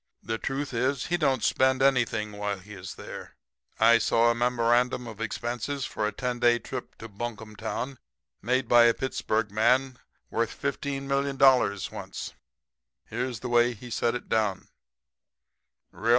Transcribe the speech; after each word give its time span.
The 0.23 0.39
truth 0.39 0.73
is, 0.73 1.05
he 1.05 1.17
don't 1.17 1.43
spend 1.43 1.83
anything 1.83 2.31
while 2.31 2.57
he 2.57 2.73
is 2.73 2.95
there. 2.95 3.35
I 3.79 3.99
saw 3.99 4.31
a 4.31 4.33
memorandum 4.33 5.05
of 5.05 5.21
expenses 5.21 5.85
for 5.85 6.07
a 6.07 6.11
ten 6.11 6.39
days 6.39 6.61
trip 6.63 6.95
to 6.97 7.07
Bunkum 7.07 7.55
Town 7.55 7.99
made 8.41 8.67
by 8.67 8.85
a 8.85 8.95
Pittsburg 8.95 9.51
man 9.51 9.99
worth 10.31 10.59
$15,000,000 10.59 11.91
once. 11.91 12.33
Here's 13.11 13.41
the 13.41 13.49
way 13.49 13.75
he 13.75 13.91
set 13.91 14.15
it 14.15 14.27
down: 14.27 14.69
R. 15.93 16.05
R. 16.05 16.09